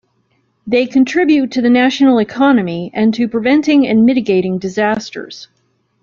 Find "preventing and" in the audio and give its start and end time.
3.27-4.03